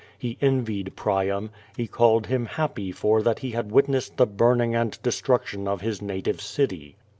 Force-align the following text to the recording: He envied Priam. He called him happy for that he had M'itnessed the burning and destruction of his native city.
He 0.17 0.39
envied 0.41 0.93
Priam. 0.95 1.51
He 1.77 1.85
called 1.85 2.25
him 2.25 2.47
happy 2.47 2.91
for 2.91 3.21
that 3.21 3.37
he 3.37 3.51
had 3.51 3.69
M'itnessed 3.71 4.15
the 4.15 4.25
burning 4.25 4.73
and 4.73 4.99
destruction 5.03 5.67
of 5.67 5.81
his 5.81 6.01
native 6.01 6.41
city. 6.41 6.95